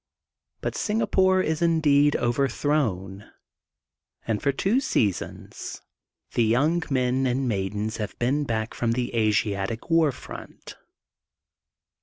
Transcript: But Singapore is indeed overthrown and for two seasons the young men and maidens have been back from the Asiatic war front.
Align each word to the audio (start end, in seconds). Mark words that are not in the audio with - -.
But 0.61 0.73
Singapore 0.75 1.41
is 1.41 1.61
indeed 1.61 2.15
overthrown 2.15 3.29
and 4.25 4.41
for 4.41 4.51
two 4.51 4.79
seasons 4.79 5.83
the 6.33 6.43
young 6.43 6.81
men 6.89 7.27
and 7.27 7.47
maidens 7.47 7.97
have 7.97 8.17
been 8.17 8.43
back 8.43 8.73
from 8.73 8.93
the 8.93 9.15
Asiatic 9.15 9.91
war 9.91 10.11
front. 10.11 10.75